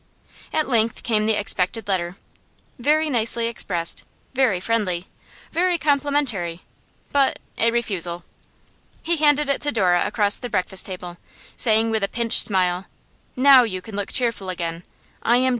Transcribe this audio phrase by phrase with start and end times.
[0.51, 2.17] At length came the expected letter.
[2.79, 5.05] Very nicely expressed, very friendly,
[5.51, 6.61] very complimentary,
[7.11, 8.23] but a refusal.
[9.03, 11.17] He handed it to Dora across the breakfast table,
[11.55, 12.87] saying with a pinched smile:
[13.35, 14.81] 'Now you can look cheerful again.